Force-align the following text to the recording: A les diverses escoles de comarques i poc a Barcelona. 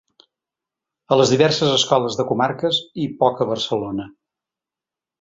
A 1.15 1.17
les 1.19 1.33
diverses 1.35 1.75
escoles 1.75 2.19
de 2.21 2.27
comarques 2.33 2.83
i 3.07 3.09
poc 3.23 3.41
a 3.47 3.51
Barcelona. 3.55 4.13